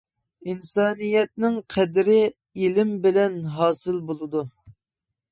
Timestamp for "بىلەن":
3.03-3.35